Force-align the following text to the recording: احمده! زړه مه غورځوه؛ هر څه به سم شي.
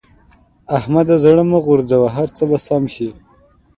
احمده! 0.77 1.15
زړه 1.23 1.43
مه 1.49 1.59
غورځوه؛ 1.65 2.07
هر 2.17 2.29
څه 2.37 2.43
به 2.49 2.57
سم 2.67 2.83
شي. 2.95 3.09